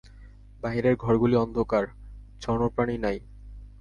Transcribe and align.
বাহিরের 0.63 0.95
ঘরগুলি 0.95 1.35
অন্ধকার, 1.35 1.83
জনপ্রাণী 2.41 2.97
নাই। 2.97 3.17